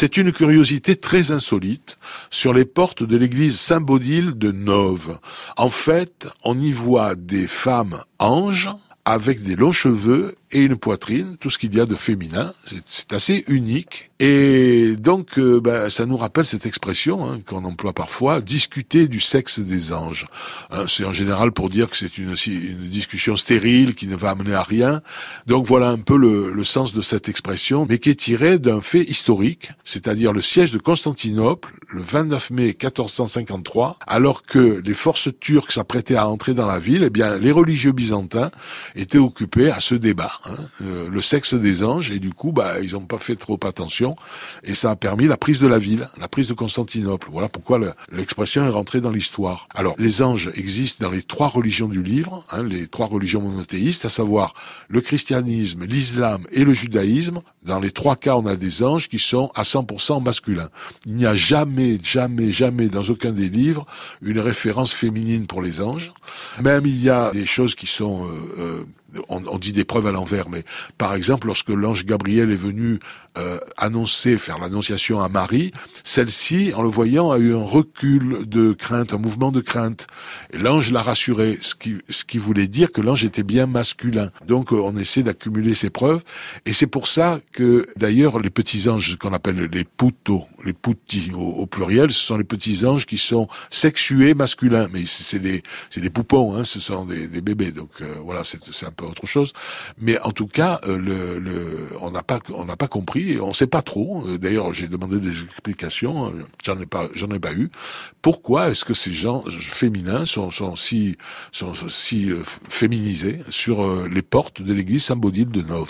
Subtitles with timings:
[0.00, 1.98] C'est une curiosité très insolite
[2.30, 5.18] sur les portes de l'église Saint-Baudile de Nove.
[5.58, 8.70] En fait, on y voit des femmes anges
[9.04, 12.54] avec des longs cheveux et une poitrine, tout ce qu'il y a de féminin.
[12.84, 14.10] C'est assez unique.
[14.18, 19.20] Et donc, euh, ben, ça nous rappelle cette expression hein, qu'on emploie parfois, discuter du
[19.20, 20.26] sexe des anges.
[20.70, 24.54] Hein, c'est en général pour dire que c'est une, discussion stérile qui ne va amener
[24.54, 25.00] à rien.
[25.46, 28.80] Donc voilà un peu le, le sens de cette expression, mais qui est tirée d'un
[28.80, 35.28] fait historique, c'est-à-dire le siège de Constantinople, le 29 mai 1453, alors que les forces
[35.40, 38.50] turques s'apprêtaient à entrer dans la ville, eh bien, les religieux byzantins
[38.96, 40.32] étaient occupés à ce débat.
[40.46, 43.58] Hein, euh, le sexe des anges, et du coup, bah, ils n'ont pas fait trop
[43.64, 44.16] attention,
[44.64, 47.28] et ça a permis la prise de la ville, la prise de Constantinople.
[47.30, 47.78] Voilà pourquoi
[48.10, 49.68] l'expression est rentrée dans l'histoire.
[49.74, 54.04] Alors, les anges existent dans les trois religions du livre, hein, les trois religions monothéistes,
[54.06, 54.54] à savoir
[54.88, 57.40] le christianisme, l'islam et le judaïsme.
[57.62, 60.70] Dans les trois cas, on a des anges qui sont à 100% masculins.
[61.04, 63.86] Il n'y a jamais, jamais, jamais dans aucun des livres
[64.22, 66.12] une référence féminine pour les anges.
[66.62, 68.84] Même il y a des choses qui sont euh,
[69.16, 69.19] euh,
[69.50, 70.64] on, dit des preuves à l'envers, mais
[70.98, 72.98] par exemple, lorsque l'ange Gabriel est venu
[73.38, 75.72] euh, annoncer, faire l'annonciation à Marie,
[76.04, 80.06] celle-ci, en le voyant, a eu un recul de crainte, un mouvement de crainte.
[80.52, 84.30] L'ange l'a rassuré, ce qui, ce qui voulait dire que l'ange était bien masculin.
[84.46, 86.22] Donc, euh, on essaie d'accumuler ces preuves,
[86.66, 91.30] et c'est pour ça que, d'ailleurs, les petits anges, qu'on appelle les putos, les putti
[91.34, 95.62] au, pluriel, ce sont les petits anges qui sont sexués masculins, mais c'est des,
[95.96, 97.72] des poupons, hein, ce sont des, des bébés.
[97.72, 99.39] Donc euh, voilà, c'est un autre chose.
[99.98, 103.82] Mais en tout cas, euh, on n'a pas, on n'a pas compris, on sait pas
[103.82, 104.24] trop.
[104.26, 107.70] Euh, d'ailleurs, j'ai demandé des explications, euh, j'en ai pas, j'en ai pas eu.
[108.22, 111.16] Pourquoi est-ce que ces gens féminins sont, sont si,
[111.52, 112.30] sont si
[112.68, 115.88] féminisés sur les portes de l'église Saint-Baudile de Nove